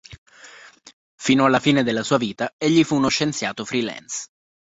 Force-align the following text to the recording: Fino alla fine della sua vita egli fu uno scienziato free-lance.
Fino 1.15 1.45
alla 1.45 1.59
fine 1.59 1.83
della 1.83 2.01
sua 2.01 2.17
vita 2.17 2.55
egli 2.57 2.83
fu 2.83 2.95
uno 2.95 3.07
scienziato 3.09 3.63
free-lance. 3.65 4.29